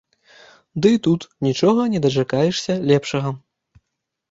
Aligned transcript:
Дык 0.85 0.93
і 0.99 1.01
тут 1.07 1.21
нічога 1.49 1.81
не 1.97 2.03
дачакаешся 2.07 2.73
лепшага. 2.95 3.29